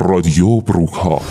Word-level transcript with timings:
رادیو 0.00 0.60
بروکها 0.60 1.22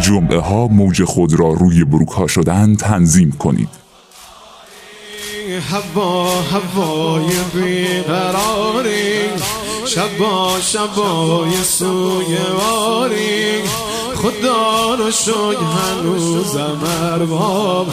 جمعه 0.00 0.38
ها 0.38 0.66
موج 0.66 1.04
خود 1.04 1.34
را 1.40 1.48
روی 1.48 1.84
بروک 1.84 2.26
شدن 2.26 2.76
تنظیم 2.76 3.32
کنید. 3.32 3.68
هوا 5.70 6.42
هوای 6.42 7.26
بیقراری. 7.54 9.28
شبا 9.86 10.60
شبای 10.60 11.64
سوی 11.64 12.36
واری. 12.36 13.43
خدا 14.24 14.94
رو 14.94 15.10
شوی 15.10 15.56
هنوزم 15.56 16.80
ارباب 17.02 17.86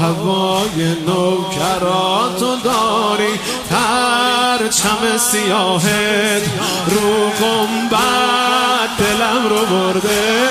هوای 0.00 0.94
نوکراتو 1.06 2.56
داری. 2.64 3.32
پرچم 3.70 5.18
سیاهت 5.18 6.42
رو 6.86 7.30
گنبد 7.40 8.88
دلم 8.98 9.48
رو 9.48 9.66
برده. 9.66 10.48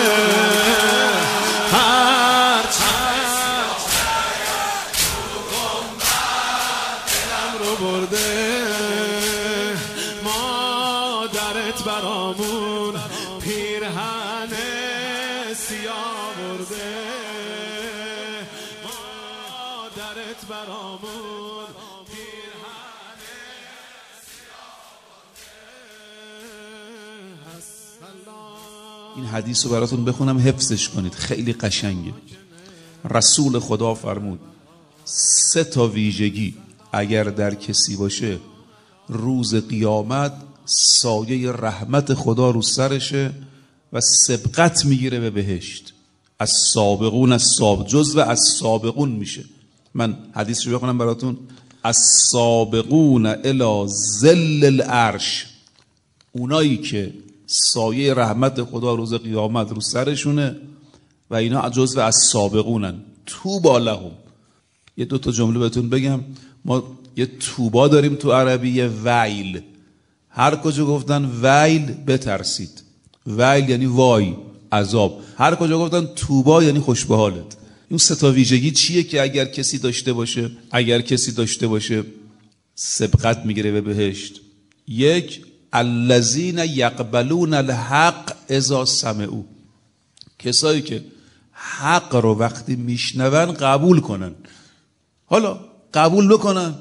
حدیث 29.29 29.65
رو 29.65 29.71
براتون 29.71 30.05
بخونم 30.05 30.37
حفظش 30.37 30.89
کنید. 30.89 31.13
خیلی 31.13 31.53
قشنگه. 31.53 32.13
رسول 33.09 33.59
خدا 33.59 33.93
فرمود 33.93 34.39
سه 35.05 35.63
تا 35.63 35.87
ویژگی 35.87 36.53
اگر 36.93 37.23
در 37.23 37.53
کسی 37.53 37.95
باشه 37.95 38.37
روز 39.09 39.55
قیامت 39.55 40.33
سایه 40.65 41.51
رحمت 41.51 42.13
خدا 42.13 42.51
رو 42.51 42.61
سرشه 42.61 43.31
و 43.93 44.01
سبقت 44.01 44.85
می‌گیره 44.85 45.19
به 45.19 45.29
بهشت. 45.29 45.93
از 46.39 46.51
سابقون 46.73 47.31
از 47.31 47.43
ساب 47.43 47.87
جز 47.87 48.15
و 48.15 48.19
از 48.19 48.39
سابقون 48.59 49.09
میشه. 49.09 49.43
من 49.93 50.17
حدیث 50.35 50.67
رو 50.67 50.73
بخونم 50.73 50.97
براتون. 50.97 51.37
از 51.83 51.97
سابقون 52.31 53.25
الى 53.25 53.87
زل 53.87 54.63
العرش. 54.63 55.45
اونایی 56.31 56.77
که 56.77 57.13
سایه 57.51 58.13
رحمت 58.13 58.63
خدا 58.63 58.95
روز 58.95 59.13
قیامت 59.13 59.71
رو 59.71 59.81
سرشونه 59.81 60.55
و 61.29 61.35
اینا 61.35 61.69
جزو 61.69 61.99
از 61.99 62.15
سابقونن. 62.31 62.95
تو 63.25 63.59
بالهم 63.59 64.11
یه 64.97 65.05
دو 65.05 65.17
تا 65.17 65.31
جمله 65.31 65.59
بهتون 65.59 65.89
بگم. 65.89 66.19
ما 66.65 66.83
یه 67.17 67.25
توبا 67.25 67.87
داریم 67.87 68.15
تو 68.15 68.31
عربی 68.31 68.69
یه 68.69 68.87
ویل. 68.87 69.61
هر 70.29 70.55
کجا 70.55 70.85
گفتن 70.85 71.25
ویل 71.25 71.85
بترسید. 72.07 72.83
ویل 73.27 73.69
یعنی 73.69 73.85
وای 73.85 74.35
عذاب. 74.71 75.21
هر 75.37 75.55
کجا 75.55 75.79
گفتن 75.79 76.05
توبا 76.05 76.63
یعنی 76.63 76.79
خوش 76.79 77.05
به 77.05 77.15
حالت 77.15 77.57
این 77.89 77.97
سه 77.97 78.15
تا 78.15 78.31
ویژگی 78.31 78.71
چیه 78.71 79.03
که 79.03 79.21
اگر 79.21 79.45
کسی 79.45 79.77
داشته 79.77 80.13
باشه 80.13 80.51
اگر 80.71 81.01
کسی 81.01 81.31
داشته 81.31 81.67
باشه 81.67 82.03
سبقت 82.75 83.45
می‌گیره 83.45 83.71
به 83.71 83.81
بهشت. 83.81 84.41
یک 84.87 85.48
الذین 85.73 86.57
یقبلون 86.57 87.53
الحق 87.53 88.33
اذا 88.49 88.85
سمعوا. 88.85 89.43
کسایی 90.39 90.81
که 90.81 91.03
حق 91.51 92.15
رو 92.15 92.35
وقتی 92.35 92.75
میشنون 92.75 93.53
قبول 93.53 93.99
کنن. 93.99 94.31
حالا 95.25 95.59
قبول 95.93 96.27
بکنن 96.27 96.75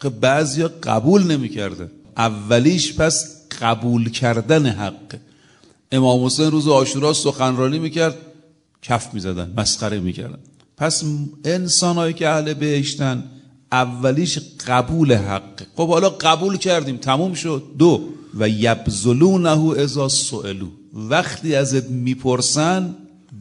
که 0.00 0.08
بعضیا 0.08 0.70
قبول 0.82 1.22
نمی‌کردن. 1.22 1.90
اولیش 2.16 2.94
پس 2.94 3.42
قبول 3.60 4.10
کردن 4.10 4.66
حق. 4.66 5.16
امام 5.92 6.24
حسین 6.24 6.50
روز 6.50 6.68
آشورا 6.68 7.12
سخنرانی 7.12 7.78
می‌کرد 7.78 8.18
کف 8.82 9.14
می‌زدن 9.14 9.52
مسخره 9.56 10.00
می‌کردن. 10.00 10.38
پس 10.76 11.02
انسانهایی 11.44 12.14
که 12.14 12.28
اهل 12.28 12.54
بهشتن 12.54 13.24
اولیش 13.72 14.38
قبول 14.66 15.12
حق. 15.12 15.62
خب 15.76 15.88
حالا 15.88 16.08
قبول 16.08 16.56
کردیم 16.56 16.96
تموم 16.96 17.34
شد. 17.34 17.62
دو 17.78 18.08
و 18.34 18.48
یبذلونه 18.48 19.78
اذا 19.78 20.08
سئلو. 20.08 20.66
وقتی 20.94 21.54
ازت 21.54 21.90
می‌پرسن 21.90 22.94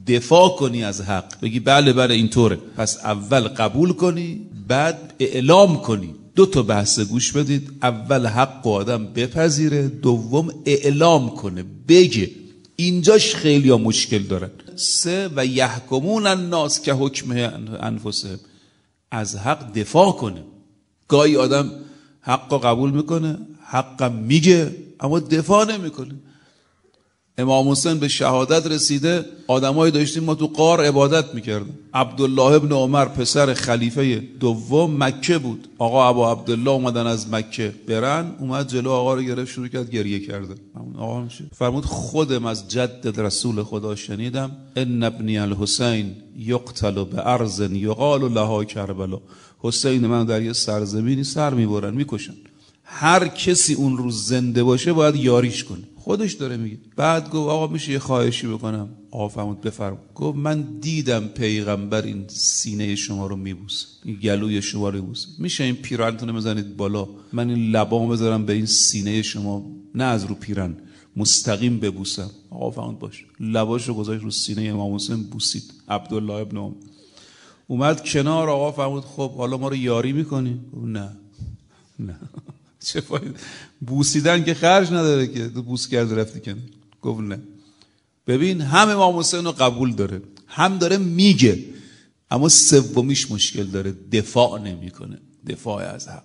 دفاع 0.07 0.49
کنی 0.49 0.83
از 0.83 1.01
حق. 1.01 1.41
بگی 1.41 1.59
بله 1.59 1.93
بله 1.93 2.13
اینطوره. 2.13 2.57
پس 2.77 2.97
اول 2.97 3.41
قبول 3.41 3.93
کنی 3.93 4.41
بعد 4.67 5.13
اعلام 5.19 5.77
کنی. 5.77 6.15
دو 6.35 6.45
تا 6.45 6.61
بحث 6.63 6.99
گوش 6.99 7.31
بدید. 7.31 7.71
اول 7.83 8.25
حق 8.25 8.67
و 8.67 8.69
آدم 8.69 9.05
بپذیره 9.05 9.87
دوم 9.87 10.53
اعلام 10.65 11.29
کنه. 11.29 11.65
بگه 11.87 12.29
اینجاش 12.75 13.35
خیلی 13.35 13.71
مشکل 13.71 14.23
دارن. 14.23 14.49
سه 14.75 15.29
و 15.35 15.45
یحکمون 15.45 16.27
الناس 16.27 16.81
که 16.81 16.93
حکم 16.93 17.31
انفسهم. 17.79 18.39
از 19.11 19.35
حق 19.35 19.73
دفاع 19.73 20.11
کنه. 20.11 20.43
گاهی 21.07 21.37
آدم 21.37 21.71
حق 22.21 22.61
قبول 22.65 22.91
می‌کنه 22.91 23.37
حق 23.65 24.11
میگه 24.11 24.75
اما 24.99 25.19
دفاع 25.19 25.77
نمی‌کنه. 25.77 26.15
امام 27.37 27.69
حسین 27.69 27.99
به 27.99 28.07
شهادت 28.07 28.67
رسیده 28.67 29.25
آدمایی 29.47 29.91
داشتیم 29.91 30.23
ما 30.23 30.35
تو 30.35 30.47
قار 30.47 30.85
عبادت 30.85 31.35
می‌کردیم. 31.35 31.79
عبدالله 31.93 32.41
ابن 32.41 32.71
عمر 32.71 33.05
پسر 33.05 33.53
خلیفه 33.53 34.19
دوم 34.39 35.03
مکه 35.03 35.37
بود. 35.37 35.67
آقا 35.77 36.09
ابا 36.09 36.31
عبدالله 36.31 36.71
اومدن 36.71 37.07
از 37.07 37.29
مکه 37.29 37.73
برن 37.87 38.35
اومد 38.39 38.67
جلو 38.67 38.91
آقا 38.91 39.13
رو 39.13 39.21
گرفت 39.21 39.51
شروع 39.51 39.67
کرد 39.67 39.91
گریه 39.91 40.19
کرده 40.19 40.55
آقا 40.97 41.21
میشه 41.21 41.43
فرمود 41.55 41.85
خودم 41.85 42.45
از 42.45 42.67
جد 42.67 43.13
رسول 43.17 43.63
خدا 43.63 43.95
شنیدم. 43.95 44.51
ان 44.75 45.03
ابنی 45.03 45.37
الحسین 45.37 46.15
یقتل 46.37 47.03
به 47.03 47.27
ارض 47.27 47.59
یقال 47.71 48.33
لها 48.33 48.63
کربلا. 48.63 49.19
حسین 49.59 50.07
من 50.07 50.25
در 50.25 50.41
یه 50.41 50.53
سرزمینی 50.53 51.23
سر 51.23 51.53
می‌برن 51.53 51.93
می‌کشن. 51.93 52.33
هر 52.83 53.27
کسی 53.27 53.73
اون 53.73 53.97
روز 53.97 54.27
زنده 54.27 54.63
باشه 54.63 54.93
باید 54.93 55.15
یاریش 55.15 55.63
کنه. 55.63 55.83
خودش 56.03 56.33
داره 56.33 56.57
میگه. 56.57 56.77
بعد 56.95 57.29
گفت 57.29 57.49
آقا 57.49 57.67
میشه 57.67 57.91
یه 57.91 57.99
خواهشی 57.99 58.47
بکنم. 58.47 58.89
آقا 59.11 59.27
فرمود 59.27 59.61
بفرم 59.61 59.97
گفت 60.15 60.37
من 60.37 60.61
دیدم 60.61 61.27
پیغمبر 61.27 62.01
این 62.01 62.25
سینه 62.27 62.95
شما 62.95 63.27
رو 63.27 63.35
میبوسه. 63.35 63.87
این 64.05 64.15
گلوی 64.15 64.61
شما 64.61 64.89
رو 64.89 64.95
میبوسه. 64.95 65.27
میشه 65.37 65.63
این 65.63 65.75
پیرانتون 65.75 66.31
بزنید 66.31 66.77
بالا. 66.77 67.07
من 67.33 67.49
این 67.49 67.71
لبامو 67.71 68.07
بذارم 68.07 68.45
به 68.45 68.53
این 68.53 68.65
سینه 68.65 69.21
شما. 69.21 69.71
نه 69.95 70.03
از 70.03 70.23
رو 70.23 70.35
پیرن 70.35 70.77
مستقیم 71.17 71.79
ببوسم. 71.79 72.31
آقا 72.49 72.71
فرمود 72.71 72.99
باش. 72.99 73.25
لباش 73.39 73.87
رو 73.87 73.93
گذاشت 73.93 74.23
رو 74.23 74.31
سینه 74.31 74.61
امام 74.61 74.95
حسین 74.95 75.23
بوسید. 75.23 75.63
عبدالله 75.89 76.33
ابن 76.33 76.57
عمر 76.57 76.75
اومد 77.67 78.03
کنار 78.03 78.49
آقا 78.49 78.71
فرمود 78.71 79.03
خب 79.03 79.31
حالا 79.31 79.57
ما 79.57 79.67
رو 79.67 79.75
یاری 79.75 80.11
می‌کنی؟ 80.11 80.59
نه. 80.83 81.09
نه. 81.99 82.19
چه 82.87 83.01
فاید 83.01 83.35
بوسیدن 83.81 84.43
که 84.43 84.53
خرج 84.53 84.87
نداره 84.87 85.27
که. 85.27 85.49
تو 85.49 85.61
بوس 85.63 85.87
کرد 85.87 86.19
رفتی 86.19 86.39
کنه 86.39 86.61
گفت 87.01 87.21
نه. 87.21 87.39
ببین 88.27 88.61
هم 88.61 88.89
امام 88.89 89.19
حسین 89.19 89.45
رو 89.45 89.51
قبول 89.51 89.93
داره 89.93 90.21
هم 90.47 90.77
داره 90.77 90.97
میگه 90.97 91.65
اما 92.31 92.49
سومیش 92.49 93.31
مشکل 93.31 93.63
داره. 93.63 93.93
دفاع 94.11 94.59
نمی‌کنه. 94.59 95.19
دفاع 95.47 95.83
از 95.83 96.07
حق. 96.07 96.23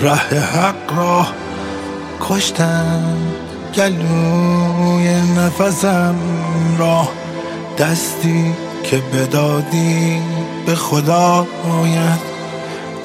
ره 0.00 0.40
حق 0.40 0.96
را 0.96 1.26
کشتن 2.20 3.16
گلوی 3.74 5.20
نفسم 5.36 6.16
را. 6.78 7.08
دستی 7.78 8.54
که 8.82 8.96
بدادی 8.98 10.22
به 10.66 10.74
خدایت 10.74 12.18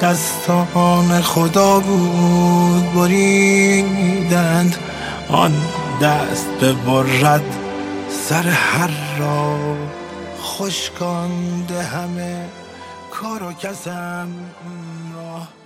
دستان 0.00 1.22
خدا 1.22 1.80
بود 1.80 2.92
بریدند. 2.94 4.76
آن 5.28 5.52
دست 6.02 6.46
به 6.60 6.72
برد 6.72 7.42
سر 8.28 8.48
هر 8.48 8.90
را 9.18 9.56
خشکانده 10.42 11.82
همه 11.82 12.44
کار 13.10 13.42
و 13.42 13.52
کسم 13.52 14.28
را. 15.14 15.61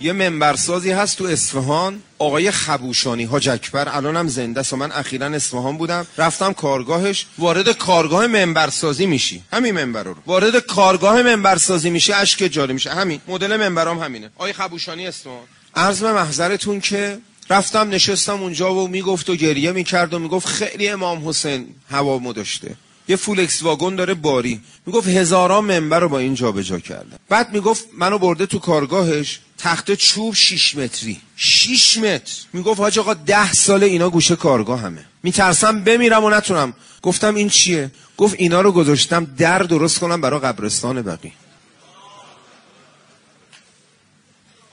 یه 0.00 0.12
منبرسازی 0.12 0.90
هست 0.90 1.18
تو 1.18 1.24
اصفهان. 1.24 2.02
آقای 2.18 2.50
خبوشانی 2.50 3.24
حاج 3.24 3.48
اکبر 3.48 3.88
الانم 3.88 4.28
زنده 4.28 4.60
است 4.60 4.72
و 4.72 4.76
من 4.76 4.92
اخیرا 4.92 5.26
اصفهان 5.26 5.76
بودم. 5.76 6.06
رفتم 6.18 6.52
کارگاهش. 6.52 7.26
وارد 7.38 7.72
کارگاه 7.72 8.26
منبرسازی 8.26 9.06
میشی. 9.06 9.42
همین 9.52 9.74
منبر 9.74 10.02
رو. 10.02 10.14
وارد 10.26 10.58
کارگاه 10.58 11.22
منبرسازی 11.22 11.90
میشی 11.90 12.12
اشک 12.12 12.38
جاری 12.38 12.72
میشه. 12.72 12.90
همین. 12.90 13.20
مدل 13.28 13.56
منبرام 13.56 13.98
همینه. 13.98 14.30
آقای 14.36 14.52
خبوشانی 14.52 15.06
اصفهان. 15.06 15.44
عرض 15.74 16.02
به 16.02 16.12
محضرتون 16.12 16.80
که 16.80 17.18
رفتم 17.50 17.90
نشستم 17.90 18.42
اونجا 18.42 18.74
و 18.74 18.88
می‌گفت 18.88 19.30
و 19.30 19.36
گریه 19.36 19.72
می‌کرد 19.72 20.14
و 20.14 20.18
می‌گفت 20.18 20.46
خیلی 20.46 20.88
امام 20.88 21.28
حسین 21.28 21.66
هوامو 21.90 22.32
داشته. 22.32 22.76
یه 23.08 23.16
فولکس 23.16 23.62
واگن 23.62 23.94
داره 23.94 24.14
باری. 24.14 24.60
می‌گفت 24.86 25.08
هزاران 25.08 25.64
منبر 25.64 26.00
رو 26.00 26.08
با 26.08 26.18
این 26.18 26.34
جابجا 26.34 26.78
کردم 26.78 27.18
بعد 27.28 27.52
می‌گفت 27.52 27.84
منو 27.92 28.18
برده 28.18 28.46
تو 28.46 28.58
کارگاهش 28.58 29.40
تخت 29.58 29.94
چوب 29.94 30.34
6 30.34 30.76
متری. 30.76 31.20
6 31.36 31.98
متر. 31.98 32.34
می‌گفت 32.52 32.80
حاج 32.80 32.98
آقا 32.98 33.14
ده 33.14 33.52
سال 33.52 33.84
اینا 33.84 34.10
گوشه 34.10 34.36
کارگاه 34.36 34.80
همه. 34.80 35.04
میترسم 35.22 35.84
بمیرم 35.84 36.24
و 36.24 36.30
نتونم. 36.30 36.74
گفتم 37.02 37.34
این 37.34 37.48
چیه؟ 37.48 37.90
گفت 38.16 38.34
اینا 38.38 38.60
رو 38.60 38.72
گذاشتم 38.72 39.24
در 39.24 39.58
درست 39.58 39.98
کنم 39.98 40.20
برای 40.20 40.40
قبرستان 40.40 41.02
بقی. 41.02 41.32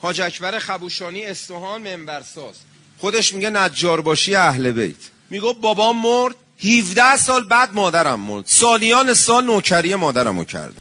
حاج 0.02 0.22
اکبر 0.22 0.60
خبوشانی 0.60 1.26
اصفهان 1.26 1.82
منبرساز. 1.82 2.56
خودش 2.98 3.34
میگه 3.34 3.50
نجار 3.50 4.02
باشی 4.02 4.36
اهل 4.36 4.72
بیت. 4.72 4.96
میگه 5.30 5.54
بابام 5.62 6.02
مرد 6.02 6.36
17 6.63 7.18
سال 7.18 7.44
بعد 7.44 7.69
مادرم 7.74 8.19
مرد. 8.19 8.46
سالیان 8.48 9.13
سال 9.13 9.46
نوکری 9.46 9.96
مادرمو 9.96 10.44
کرد. 10.44 10.74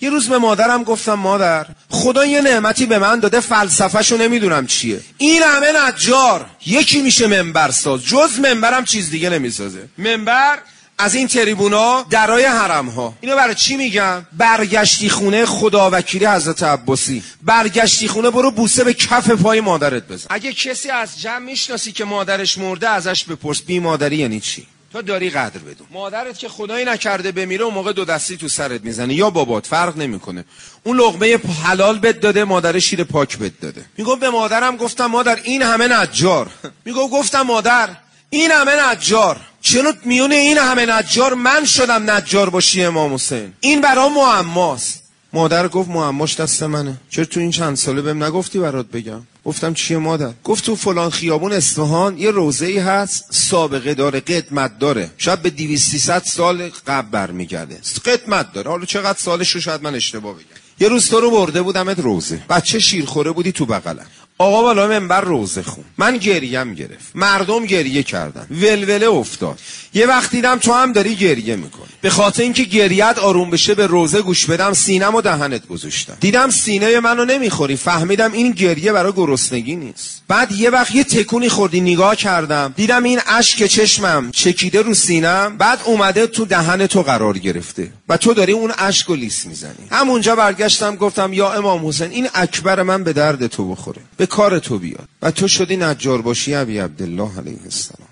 یه 0.00 0.10
روز 0.10 0.28
به 0.28 0.38
مادرم 0.38 0.82
گفتم 0.82 1.14
مادر 1.14 1.66
خدا 1.90 2.24
یه 2.24 2.40
نعمتی 2.40 2.86
به 2.86 2.98
من 2.98 3.20
داده 3.20 3.40
فلسفهشو 3.40 4.16
نمی‌دونم 4.16 4.66
چیه. 4.66 5.00
این 5.18 5.42
همه 5.42 5.72
نجار. 5.72 6.46
یکی 6.66 7.02
میشه 7.02 7.26
منبرساز 7.26 8.04
جز 8.04 8.40
منبرم 8.40 8.84
چیز 8.84 9.10
دیگه 9.10 9.30
نمی‌سازه. 9.30 9.88
منبر 9.98 10.58
از 10.98 11.14
این 11.14 11.28
تریبونا 11.28 12.06
درای 12.10 12.44
حرم 12.44 12.88
ها 12.88 13.14
اینو 13.20 13.36
برای 13.36 13.54
چی 13.54 13.76
میگم؟ 13.76 14.26
برگشتی 14.32 15.08
خونه 15.08 15.46
خدا 15.46 15.90
وکیلی 15.92 16.26
حضرت 16.26 16.62
عباسی. 16.62 17.22
برگشتی 17.42 18.08
خونه 18.08 18.30
برو 18.30 18.50
بوسه 18.50 18.84
به 18.84 18.94
کف 18.94 19.30
پای 19.30 19.60
مادرت 19.60 20.08
بزن. 20.08 20.26
اگه 20.30 20.52
کسی 20.52 20.90
از 20.90 21.20
جمع 21.20 21.38
می‌شناسی 21.38 21.92
که 21.92 22.04
مادرش 22.04 22.58
مرده 22.58 22.88
ازش 22.88 23.24
بپرس 23.24 23.62
بی 23.62 23.78
مادری 23.78 24.16
یعنی 24.16 24.40
چی؟ 24.40 24.66
تا 24.92 25.00
داری 25.00 25.30
قدر 25.30 25.58
بدون. 25.58 25.86
مادرت 25.90 26.38
که 26.38 26.48
خدایی 26.48 26.84
نکرده 26.84 27.32
بمیره 27.32 27.64
اون 27.64 27.74
موقع 27.74 27.92
دو 27.92 28.04
دستی 28.04 28.36
تو 28.36 28.48
سرت 28.48 28.84
می‌زنه. 28.84 29.14
یا 29.14 29.30
بابات 29.30 29.66
فرق 29.66 29.96
نمی‌کنه. 29.96 30.44
اون 30.84 30.96
لقمه 30.96 31.38
حلال 31.64 31.98
بد 31.98 32.20
داده 32.20 32.44
مادر 32.44 32.78
شیر 32.78 33.04
پاک 33.04 33.38
بد 33.38 33.58
داده. 33.60 33.84
می‌گفت 33.98 34.20
به 34.20 34.30
مادرم 34.30 34.76
گفتم 34.76 35.06
مادر 35.06 35.38
این 35.42 35.62
همه 35.62 35.88
نجار. 35.88 36.50
می‌گفت 36.84 37.12
گفتم 37.12 37.42
مادر 37.42 37.88
این 38.30 38.50
همه 38.50 38.90
نجار. 38.90 39.40
چرا 39.60 39.94
میونه 40.04 40.34
این 40.34 40.58
همه 40.58 40.86
نجار؟ 40.86 41.34
من 41.34 41.64
شدم 41.64 42.10
نجار 42.10 42.50
باشی 42.50 42.84
امام 42.84 43.14
حسین. 43.14 43.52
این 43.60 43.80
برام 43.80 44.14
معماست. 44.14 45.07
مادر 45.32 45.68
گفت 45.68 45.90
معماش 45.90 46.40
دست 46.40 46.62
منه. 46.62 46.96
چرا 47.10 47.24
تو 47.24 47.40
این 47.40 47.50
چند 47.50 47.76
ساله 47.76 48.02
بهم 48.02 48.24
نگفتی 48.24 48.58
برات 48.58 48.86
بگم؟ 48.86 49.20
گفتم 49.44 49.74
چیه 49.74 49.98
مادر؟ 49.98 50.32
گفت 50.44 50.64
تو 50.64 50.76
فلان 50.76 51.10
خیابون 51.10 51.52
اصفهان 51.52 52.18
یه 52.18 52.30
روزه 52.30 52.66
ای 52.66 52.78
هست 52.78 53.24
سابقه 53.30 53.94
داره 53.94 54.20
قدمت 54.20 54.78
داره. 54.78 55.10
شاید 55.18 55.42
به 55.42 55.50
200 55.50 56.24
سال 56.24 56.70
قبل 56.86 57.08
برمیگرده. 57.10 57.80
قدمت 58.04 58.52
داره. 58.52 58.70
حالا 58.70 58.84
چقدر 58.84 59.18
سالش 59.18 59.50
رو 59.50 59.60
شاید 59.60 59.82
من 59.82 59.94
اشتباه 59.94 60.34
بگم. 60.34 60.44
یه 60.80 60.88
روز 60.88 61.08
تو 61.08 61.20
رو 61.20 61.30
برده 61.30 61.62
بودمت 61.62 61.98
روزه. 61.98 62.42
بچه 62.48 62.78
شیرخوره 62.78 63.30
بودی 63.30 63.52
تو 63.52 63.66
بغلم. 63.66 64.06
آقا 64.38 64.62
بالا 64.62 64.86
منبر 64.86 65.20
روزه 65.20 65.62
خون. 65.62 65.84
من 65.98 66.16
گریم 66.16 66.74
گرفت. 66.74 67.10
مردم 67.14 67.66
گریه 67.66 68.02
کردن. 68.02 68.46
ولوله 68.50 69.08
افتاد. 69.08 69.58
یه 69.94 70.06
وقت 70.06 70.30
دیدم 70.30 70.58
تو 70.58 70.72
هم 70.72 70.92
داری 70.92 71.14
گریه 71.14 71.56
می‌کنی. 71.56 71.88
به 72.00 72.10
خاطر 72.10 72.42
اینکه 72.42 72.64
گریت 72.64 73.18
آروم 73.18 73.50
بشه 73.50 73.74
به 73.74 73.86
روزه 73.86 74.22
گوش 74.22 74.46
بدم 74.46 74.72
سینم 74.72 75.14
و 75.14 75.20
دهنت 75.20 75.66
گذاشتم. 75.66 76.16
دیدم 76.20 76.50
سینه 76.50 77.00
منو 77.00 77.24
نمی‌خوری. 77.24 77.76
فهمیدم 77.76 78.32
این 78.32 78.52
گریه 78.52 78.92
برای 78.92 79.12
گرسنگی 79.12 79.76
نیست. 79.76 80.22
بعد 80.28 80.52
یه 80.52 80.70
وقت 80.70 80.94
یه 80.94 81.04
تکونی 81.04 81.48
خوردی 81.48 81.80
نگاه 81.80 82.16
کردم. 82.16 82.74
دیدم 82.76 83.02
این 83.02 83.20
اشک 83.26 83.64
چشمم 83.64 84.30
چکیده 84.30 84.82
رو 84.82 84.94
سینم 84.94 85.56
بعد 85.56 85.78
اومده 85.84 86.26
تو 86.26 86.44
دهن 86.44 86.86
تو 86.86 87.02
قرار 87.02 87.38
گرفته. 87.38 87.92
و 88.08 88.16
تو 88.16 88.34
داری 88.34 88.52
اون 88.52 88.72
اشک 88.78 89.10
و 89.10 89.14
لیس 89.14 89.46
می‌زنی. 89.46 89.88
همونجا 89.90 90.36
برگشتم 90.36 90.96
گفتم 90.96 91.32
یا 91.32 91.52
امام 91.52 91.88
حسین 91.88 92.10
این 92.10 92.28
اکبر 92.34 92.82
من 92.82 93.04
به 93.04 93.12
درد 93.12 93.46
تو 93.46 93.70
بخوره. 93.70 94.00
به 94.16 94.26
کار 94.28 94.58
تو 94.58 94.78
بیاد. 94.78 95.08
و 95.22 95.30
تو 95.30 95.48
شدی 95.48 95.76
نجار 95.76 96.22
باشی 96.22 96.54
ابی 96.54 96.78
عبدالله 96.78 97.38
علیه 97.38 97.60
السلام. 97.64 98.07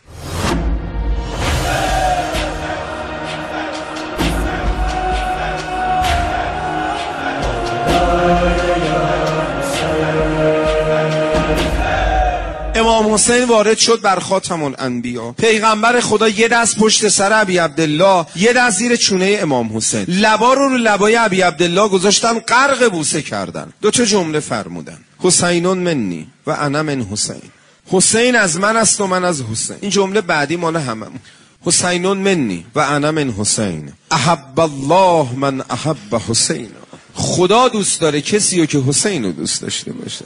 امام 12.86 13.14
حسین 13.14 13.44
وارد 13.44 13.78
شد 13.78 14.00
بر 14.00 14.18
خاتم 14.18 14.62
الانبیا. 14.62 15.32
پیغمبر 15.32 16.00
خدا 16.00 16.28
یه 16.28 16.48
دست 16.48 16.78
پشت 16.78 17.08
سر 17.08 17.32
ابی 17.32 17.58
عبدالله 17.58 18.26
یه 18.36 18.52
دست 18.52 18.78
زیر 18.78 18.96
چونه 18.96 19.38
امام 19.40 19.76
حسین. 19.76 20.04
لبا 20.08 20.54
رو 20.54 20.68
رو 20.68 20.76
لبای 20.76 21.16
ابی 21.16 21.40
عبدالله 21.40 21.88
گذاشتن 21.88 22.38
غرق 22.38 22.88
بوسه 22.90 23.22
کردن. 23.22 23.72
دو 23.82 23.90
تا 23.90 24.04
جمله 24.04 24.40
فرمودن. 24.40 24.98
حسینون 25.18 25.78
منی 25.78 26.26
و 26.46 26.50
انا 26.50 26.82
من 26.82 27.02
حسین. 27.02 27.42
حسین 27.86 28.36
از 28.36 28.58
من 28.58 28.76
است 28.76 29.00
و 29.00 29.06
من 29.06 29.24
از 29.24 29.42
حسین. 29.42 29.76
این 29.80 29.90
جمله 29.90 30.20
بعدی 30.20 30.56
مال 30.56 30.76
هممون. 30.76 31.20
حسینون 31.62 32.18
منی 32.18 32.66
و 32.74 32.80
انا 32.80 33.12
من 33.12 33.30
حسین. 33.30 33.92
احب 34.10 34.60
الله 34.60 35.26
من 35.36 35.60
احب 35.70 36.14
حسین 36.28 36.68
خدا 37.14 37.68
دوست 37.68 38.00
داره 38.00 38.20
کسی 38.20 38.60
رو 38.60 38.66
که 38.66 38.78
حسین 38.78 39.24
رو 39.24 39.32
دوست 39.32 39.62
داشته 39.62 39.92
باشه. 39.92 40.24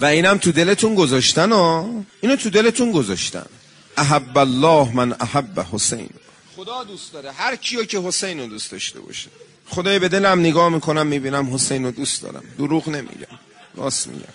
و 0.00 0.04
اینم 0.04 0.38
تو 0.38 0.52
دلتون 0.52 0.94
گذاشتن 0.94 1.52
ها؟ 1.52 1.90
اینو 2.20 2.36
تو 2.36 2.50
دلتون 2.50 2.92
گذاشتن. 2.92 3.46
احب 3.96 4.38
الله 4.38 4.94
من 4.94 5.12
احب 5.20 5.60
حسین. 5.72 6.08
خدا 6.56 6.84
دوست 6.84 7.12
داره. 7.12 7.32
هر 7.32 7.56
کیو 7.56 7.84
که 7.84 8.00
حسین 8.00 8.40
رو 8.40 8.46
دوست 8.46 8.72
داشته 8.72 9.00
باشه. 9.00 9.28
خدای 9.68 9.98
به 9.98 10.08
دلم 10.08 10.40
نگاه 10.40 10.68
می‌کنم 10.68 11.06
می‌بینم 11.06 11.54
حسین 11.54 11.84
رو 11.84 11.90
دوست 11.90 12.22
دارم. 12.22 12.42
دروغ 12.58 12.88
نمیگم. 12.88 13.38
راست 13.76 14.06
میگم. 14.06 14.32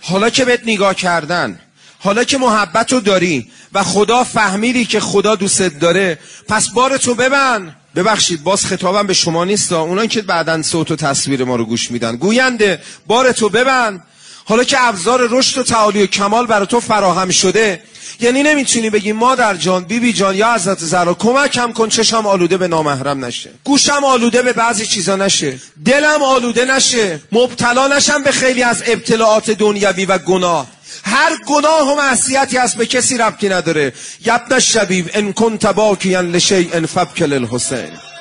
حالا 0.00 0.30
که 0.30 0.44
بهت 0.44 0.60
نگاه 0.66 0.94
کردن 0.94 1.60
حالا 1.98 2.24
که 2.24 2.38
محبت 2.38 2.92
رو 2.92 3.00
داری 3.00 3.50
و 3.72 3.82
خدا 3.82 4.24
فهمیدی 4.24 4.84
که 4.84 5.00
خدا 5.00 5.34
دوستت 5.34 5.78
داره 5.78 6.18
پس 6.48 6.68
بار 6.68 6.96
تو 6.96 7.14
ببند. 7.14 7.76
ببخشید 7.94 8.42
باز 8.42 8.66
خطابم 8.66 9.06
به 9.06 9.14
شما 9.14 9.44
نیست 9.44 9.72
اونا 9.72 10.06
که 10.06 10.22
بعدا 10.22 10.62
صوت 10.62 10.90
و 10.90 10.96
تصویر 10.96 11.44
ما 11.44 11.56
رو 11.56 11.64
گوش 11.64 11.90
میدن. 11.90 12.16
گوینده 12.16 12.82
بار 13.06 13.32
تو 13.32 13.48
ببند. 13.48 14.04
حالا 14.48 14.64
که 14.64 14.84
ابزار 14.84 15.28
رشد 15.30 15.58
و 15.58 15.62
تعالی 15.62 16.02
و 16.02 16.06
کمال 16.06 16.46
برای 16.46 16.66
تو 16.66 16.80
فراهم 16.80 17.30
شده 17.30 17.82
یعنی 18.20 18.42
نمی‌تونی 18.42 18.90
بگی 18.90 19.12
مادر 19.12 19.54
جان 19.54 19.84
بیبی 19.84 20.06
بی 20.06 20.12
جان 20.12 20.36
یا 20.36 20.54
حضرت 20.54 20.78
زهرا 20.78 21.14
کمکم 21.14 21.72
کن 21.72 21.88
چشم 21.88 22.26
آلوده 22.26 22.56
به 22.56 22.68
نامحرم 22.68 23.24
نشه. 23.24 23.50
گوشم 23.64 24.04
آلوده 24.04 24.42
به 24.42 24.52
بعضی 24.52 24.86
چیزا 24.86 25.16
نشه. 25.16 25.58
دلم 25.84 26.22
آلوده 26.22 26.64
نشه. 26.64 27.20
مبتلا 27.32 27.86
نشم 27.86 28.22
به 28.22 28.32
خیلی 28.32 28.62
از 28.62 28.82
ابتلاعات 28.86 29.50
دنیوی 29.50 30.04
و 30.04 30.18
گناه. 30.18 30.66
هر 31.04 31.36
گناه 31.46 31.92
و 31.92 31.94
معصیتی 31.94 32.56
هست 32.56 32.76
به 32.76 32.86
کسی 32.86 33.18
ربطی 33.18 33.48
نداره. 33.48 33.92
یبن 34.26 34.58
شبیب 34.58 35.10
ان 35.14 35.32
کنت 35.32 35.66
باکیا 35.66 36.20
لشیء 36.20 36.86
فبکل 36.86 37.32
الحسین. 37.32 38.15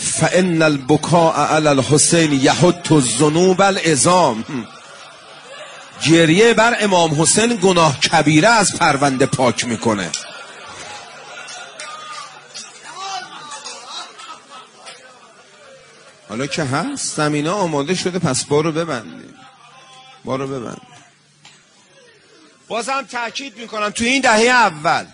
فان 0.00 0.62
البکاء 0.62 1.46
علی 1.56 1.68
الحسین 1.68 2.32
یحط 2.32 2.92
الذنوب 2.92 3.60
العظام. 3.60 4.44
گریه 6.06 6.54
بر 6.54 6.76
امام 6.80 7.22
حسین 7.22 7.58
گناه 7.62 8.00
کبیره 8.00 8.48
از 8.48 8.76
پرونده 8.76 9.26
پاک 9.26 9.64
می‌کنه. 9.64 10.10
حالا 16.28 16.46
که 16.46 16.64
هست 16.64 17.16
زمینا 17.16 17.54
آماده 17.54 17.94
شده 17.94 18.18
پس 18.18 18.44
بارو 18.44 18.72
ببندیم. 18.72 19.34
بارو 20.24 20.46
ببندیم. 20.46 20.88
بازم 22.68 23.06
تاکید 23.10 23.56
می‌کنم 23.56 23.90
تو 23.90 24.04
این 24.04 24.22
دهه 24.22 24.40
اول 24.40 25.06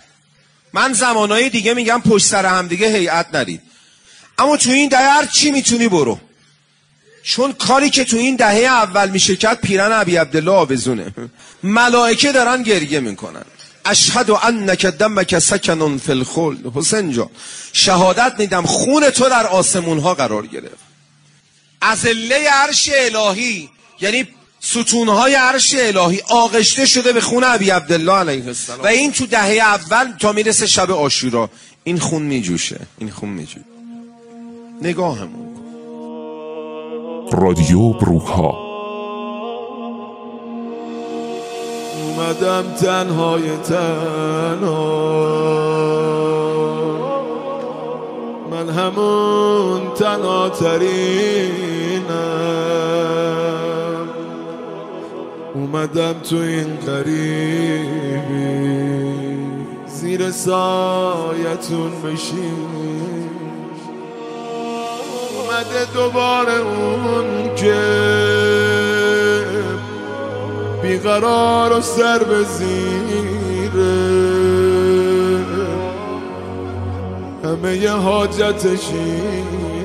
من 0.73 0.93
زمانهای 0.93 1.49
دیگه 1.49 1.73
میگم 1.73 2.01
پشت 2.01 2.25
سر 2.25 2.45
هم 2.45 2.67
دیگه 2.67 2.87
هیئت 2.87 3.27
نرید 3.33 3.61
اما 4.37 4.57
تو 4.57 4.69
این 4.69 4.89
دهه 4.89 5.01
هر 5.01 5.25
چی 5.25 5.51
می‌تونی 5.51 5.87
برو. 5.87 6.19
چون 7.23 7.53
کاری 7.53 7.89
که 7.89 8.03
تو 8.05 8.17
این 8.17 8.35
دهه 8.35 8.65
اول 8.65 9.09
میشه 9.09 9.35
کرد 9.35 9.61
پیرن 9.61 9.91
عبی 9.91 10.15
عبدالله 10.15 10.51
آوزونه 10.51 11.13
ملائکه 11.63 12.31
دارن 12.31 12.63
گریه 12.63 12.99
می‌کنن. 12.99 13.45
اشهد 13.85 14.31
انک 14.31 14.85
دمک 14.85 15.39
سکن 15.39 15.97
فی 15.97 16.25
حسین 16.75 17.11
جان 17.11 17.29
شهادت 17.73 18.33
میدم 18.39 18.65
خون 18.65 19.09
تو 19.09 19.29
در 19.29 19.47
آسمون 19.47 19.99
ها 19.99 20.13
قرار 20.13 20.47
گرفت. 20.47 20.87
ازله 21.81 22.49
عرش 22.49 22.89
الهی 22.93 23.69
یعنی 24.01 24.27
ستونهای 24.59 25.35
عرش 25.35 25.75
الهی 25.77 26.21
آغشته 26.21 26.85
شده 26.85 27.13
به 27.13 27.21
خون 27.21 27.43
ابی 27.43 27.69
عبدالله 27.69 28.13
علیه 28.13 28.47
السلام. 28.47 28.83
و 28.83 28.87
این 28.87 29.11
تو 29.11 29.25
دهه 29.25 29.57
اول 29.61 30.11
تا 30.19 30.31
می‌رسه 30.31 30.67
شب 30.67 30.91
آشورا 30.91 31.49
این 31.83 31.99
خون 31.99 32.21
میجوشه. 32.21 32.79
این 32.97 33.11
خون 33.11 33.29
میجوشه. 33.29 33.76
نگاهمون 34.81 35.53
کن. 35.55 35.63
رادیو 37.37 37.89
بروکها. 37.89 38.67
اومدم 42.03 42.63
تنهای 42.81 43.57
تنها. 43.57 45.17
من 48.51 48.69
همون 48.69 49.93
تنها 49.95 50.49
ترینم 50.49 52.07
اومدم 55.53 56.13
تو 56.13 56.35
این 56.35 56.75
قریبی 56.85 58.27
زیر 59.87 60.31
سایتون 60.31 61.91
بشین. 62.05 63.36
اومده 65.73 65.85
دوباره 65.93 66.53
اون 66.53 67.55
که 67.55 67.75
بیقرار 70.81 71.73
و 71.73 71.81
سر 71.81 72.23
به 72.23 72.43
زیره. 72.43 74.17
همه 77.43 77.77
ی 77.77 77.87
حاجتش 77.87 78.89
اینه 78.91 79.77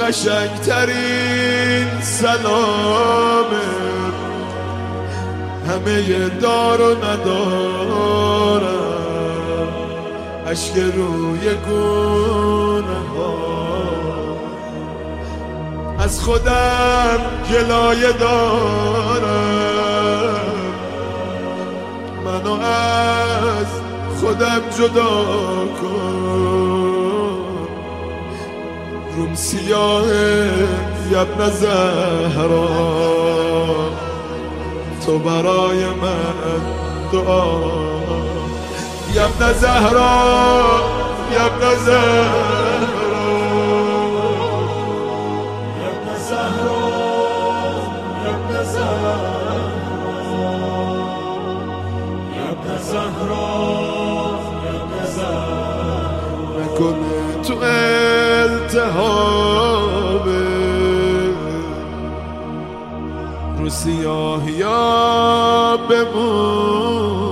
قشنگترین 0.00 2.00
سلامه 2.00 3.70
همه 5.68 6.28
دار 6.28 6.80
و 6.80 7.04
ندارم. 7.04 8.70
اشک 10.46 10.76
روی 10.76 11.54
گونه 11.54 12.98
ها. 13.16 13.34
از 15.98 16.20
خودم 16.20 17.20
گلایه 17.50 18.12
دارم. 18.12 19.60
منو 22.24 22.52
از 22.52 23.66
خودم 24.20 24.60
جدا 24.78 25.24
کن. 25.82 26.49
روم 29.30 29.34
سیاه 29.34 30.06
یبن 31.10 31.50
زهرا. 31.50 32.68
تو 35.06 35.18
برای 35.18 35.84
من 35.84 36.60
دعا. 37.12 37.60
یبن 39.14 39.52
زهرا 39.52 40.80
یبن 41.32 41.74
زهرا. 41.84 42.70
زهرا 52.82 53.60
التهابه 58.70 60.46
رو 63.58 63.68
سیاهیا 63.68 64.78
بمونم. 65.90 67.30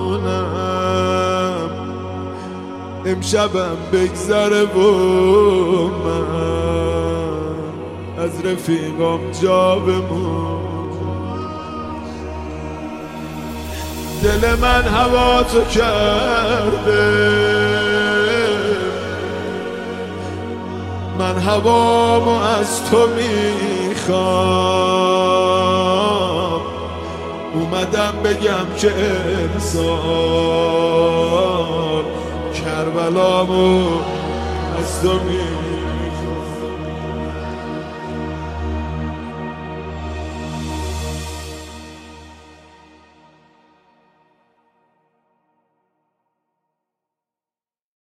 امشبم 3.06 3.76
بگذره 3.92 4.64
و 4.64 4.78
من 5.88 6.24
از 8.18 8.44
رفیقام 8.44 9.20
جا 9.42 9.74
بمون 9.78 10.58
دل 14.22 14.54
من 14.60 14.82
هوا 14.82 15.42
تو 15.42 15.64
کرده. 15.64 17.08
من 21.18 21.38
هوامو 21.38 22.30
از 22.30 22.90
تو 22.90 23.06
می‌خوام. 23.08 24.18
اومدم 27.54 28.14
بگم 28.24 28.66
که 28.78 28.92
انسان 29.54 29.98
کربلامو 32.64 33.86
از 34.78 35.02
تو 35.02 35.12
می‌خوام. 35.12 35.57